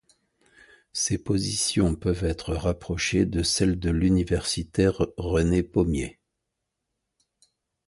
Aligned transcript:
Ces 0.93 1.19
positions 1.19 1.93
peuvent 1.93 2.23
être 2.23 2.55
rapprochées 2.55 3.27
de 3.27 3.43
celles 3.43 3.77
de 3.77 3.91
l'universitaire 3.91 5.05
René 5.17 5.61
Pommier. 5.61 6.19